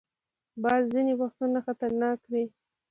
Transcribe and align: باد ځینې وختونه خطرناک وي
باد 0.61 0.81
ځینې 0.93 1.13
وختونه 1.21 1.57
خطرناک 1.65 2.19
وي 2.31 2.45